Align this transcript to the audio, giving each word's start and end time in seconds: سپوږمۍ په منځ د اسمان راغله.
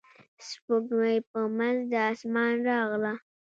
سپوږمۍ 0.47 1.17
په 1.29 1.39
منځ 1.57 1.79
د 1.91 1.93
اسمان 2.11 2.53
راغله. 2.67 3.13